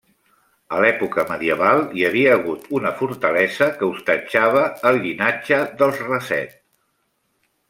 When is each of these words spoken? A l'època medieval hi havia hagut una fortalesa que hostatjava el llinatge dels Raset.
A 0.75 0.77
l'època 0.83 1.25
medieval 1.31 1.81
hi 1.99 2.05
havia 2.07 2.31
hagut 2.37 2.65
una 2.79 2.93
fortalesa 3.03 3.69
que 3.77 3.91
hostatjava 3.91 4.65
el 4.93 5.01
llinatge 5.05 5.61
dels 5.83 6.05
Raset. 6.09 6.61